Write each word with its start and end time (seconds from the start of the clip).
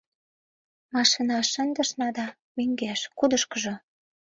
—Машинаш 0.93 1.47
шындышна 1.53 2.09
да 2.17 2.25
мӧҥгеш— 2.55 2.99
кудышкыжо! 3.19 3.73